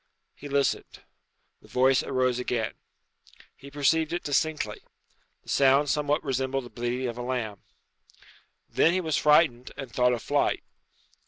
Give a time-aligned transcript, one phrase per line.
[0.33, 1.03] He listened.
[1.61, 2.73] The voice arose again.
[3.55, 4.81] He perceived it distinctly.
[5.43, 7.61] The sound somewhat resembled the bleating of a lamb.
[8.67, 10.63] Then he was frightened, and thought of flight.